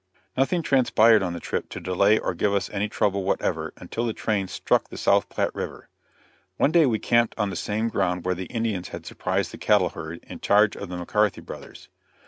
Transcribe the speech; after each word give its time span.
Nothing 0.35 0.63
transpired 0.63 1.21
on 1.21 1.33
the 1.33 1.39
trip 1.39 1.69
to 1.69 1.79
delay 1.79 2.17
or 2.17 2.33
give 2.33 2.55
us 2.55 2.71
any 2.71 2.89
trouble 2.89 3.23
whatever, 3.23 3.71
until 3.77 4.07
the 4.07 4.13
train 4.15 4.47
struck 4.47 4.87
the 4.89 4.97
South 4.97 5.29
Platte 5.29 5.53
river. 5.53 5.89
One 6.57 6.71
day 6.71 6.87
we 6.87 6.97
camped 6.97 7.35
on 7.37 7.51
the 7.51 7.55
same 7.55 7.87
ground 7.87 8.25
where 8.25 8.33
the 8.33 8.45
Indians 8.45 8.87
had 8.87 9.05
surprised 9.05 9.51
the 9.51 9.59
cattle 9.59 9.89
herd, 9.89 10.21
in 10.23 10.39
charge 10.39 10.75
of 10.75 10.89
the 10.89 10.95
McCarty 10.95 11.45
brothers. 11.45 11.87